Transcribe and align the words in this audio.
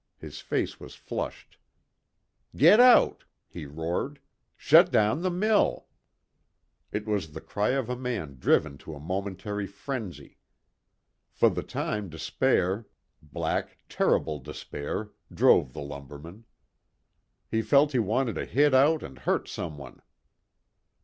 His 0.17 0.39
face 0.39 0.79
was 0.79 0.95
flushed. 0.95 1.59
"Get 2.55 2.79
out!" 2.79 3.25
he 3.47 3.67
roared. 3.67 4.19
"Shut 4.57 4.91
down 4.91 5.21
the 5.21 5.29
mill!" 5.29 5.89
It 6.91 7.05
was 7.05 7.33
the 7.33 7.39
cry 7.39 7.73
of 7.73 7.87
a 7.87 7.95
man 7.95 8.37
driven 8.39 8.79
to 8.79 8.95
a 8.95 8.99
momentary 8.99 9.67
frenzy. 9.67 10.39
For 11.29 11.51
the 11.51 11.61
time 11.61 12.09
despair 12.09 12.87
black, 13.21 13.77
terrible 13.89 14.39
despair 14.39 15.11
drove 15.31 15.71
the 15.73 15.83
lumberman. 15.83 16.45
He 17.51 17.61
felt 17.61 17.91
he 17.91 17.99
wanted 17.99 18.33
to 18.37 18.45
hit 18.45 18.73
out 18.73 19.03
and 19.03 19.19
hurt 19.19 19.47
some 19.47 19.77
one. 19.77 20.01